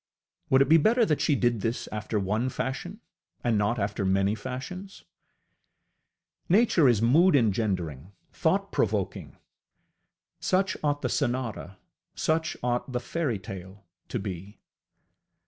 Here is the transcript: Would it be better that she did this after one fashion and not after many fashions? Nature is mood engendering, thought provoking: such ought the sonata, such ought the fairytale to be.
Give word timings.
Would 0.49 0.63
it 0.63 0.69
be 0.69 0.77
better 0.77 1.05
that 1.05 1.21
she 1.21 1.35
did 1.35 1.61
this 1.61 1.87
after 1.91 2.19
one 2.19 2.49
fashion 2.49 3.01
and 3.43 3.55
not 3.55 3.77
after 3.77 4.03
many 4.03 4.33
fashions? 4.33 5.03
Nature 6.49 6.89
is 6.89 7.03
mood 7.03 7.35
engendering, 7.35 8.11
thought 8.33 8.71
provoking: 8.71 9.37
such 10.39 10.75
ought 10.83 11.03
the 11.03 11.09
sonata, 11.09 11.77
such 12.15 12.57
ought 12.63 12.91
the 12.91 12.99
fairytale 12.99 13.85
to 14.07 14.17
be. 14.17 14.57